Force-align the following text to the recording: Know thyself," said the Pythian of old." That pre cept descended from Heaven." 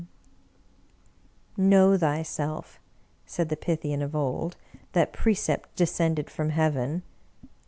Know 1.57 1.95
thyself," 1.95 2.79
said 3.27 3.49
the 3.49 3.55
Pythian 3.55 4.01
of 4.01 4.15
old." 4.15 4.57
That 4.93 5.13
pre 5.13 5.35
cept 5.35 5.75
descended 5.75 6.27
from 6.27 6.49
Heaven." 6.49 7.03